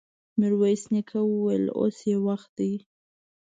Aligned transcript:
ميرويس 0.39 0.83
نيکه 0.93 1.19
وويل: 1.25 1.65
اوس 1.77 1.97
يې 2.09 2.15
وخت 2.27 2.49
دی! 2.57 2.73